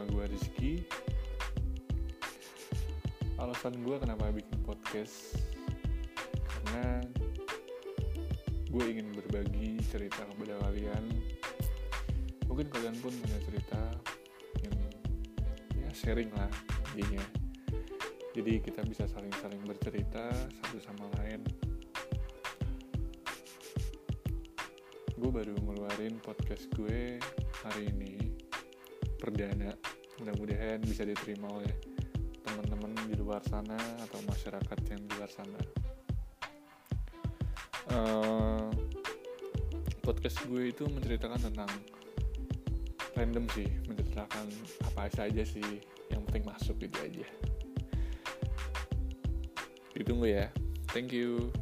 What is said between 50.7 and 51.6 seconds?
Thank you